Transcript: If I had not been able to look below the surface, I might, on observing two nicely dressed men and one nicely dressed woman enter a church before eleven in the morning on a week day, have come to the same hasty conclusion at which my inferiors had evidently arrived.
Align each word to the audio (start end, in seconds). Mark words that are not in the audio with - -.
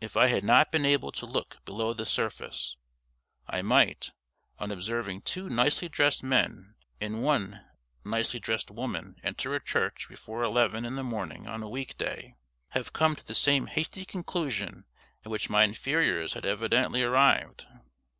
If 0.00 0.16
I 0.16 0.28
had 0.28 0.44
not 0.44 0.70
been 0.70 0.86
able 0.86 1.10
to 1.10 1.26
look 1.26 1.56
below 1.64 1.92
the 1.92 2.06
surface, 2.06 2.76
I 3.48 3.60
might, 3.60 4.12
on 4.56 4.70
observing 4.70 5.22
two 5.22 5.48
nicely 5.48 5.88
dressed 5.88 6.22
men 6.22 6.76
and 7.00 7.24
one 7.24 7.64
nicely 8.04 8.38
dressed 8.38 8.70
woman 8.70 9.16
enter 9.24 9.52
a 9.52 9.58
church 9.60 10.06
before 10.08 10.44
eleven 10.44 10.84
in 10.84 10.94
the 10.94 11.02
morning 11.02 11.48
on 11.48 11.60
a 11.60 11.68
week 11.68 11.98
day, 11.98 12.36
have 12.68 12.92
come 12.92 13.16
to 13.16 13.26
the 13.26 13.34
same 13.34 13.66
hasty 13.66 14.04
conclusion 14.04 14.84
at 15.24 15.30
which 15.32 15.50
my 15.50 15.64
inferiors 15.64 16.34
had 16.34 16.46
evidently 16.46 17.02
arrived. 17.02 17.66